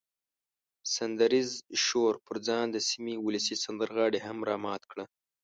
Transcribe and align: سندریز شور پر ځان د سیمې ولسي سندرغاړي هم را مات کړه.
سندریز 0.95 1.49
شور 1.83 2.13
پر 2.25 2.37
ځان 2.47 2.65
د 2.71 2.77
سیمې 2.89 3.15
ولسي 3.25 3.55
سندرغاړي 3.63 4.19
هم 4.27 4.37
را 4.49 4.55
مات 4.63 4.83
کړه. 4.91 5.05